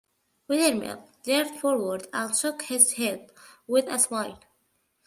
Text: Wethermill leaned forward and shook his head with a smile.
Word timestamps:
Wethermill 0.49 1.07
leaned 1.27 1.59
forward 1.59 2.07
and 2.11 2.35
shook 2.35 2.63
his 2.63 2.93
head 2.93 3.29
with 3.67 3.85
a 3.87 3.99
smile. 3.99 4.39